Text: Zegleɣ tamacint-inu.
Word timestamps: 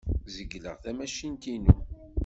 Zegleɣ 0.35 0.75
tamacint-inu. 0.83 1.77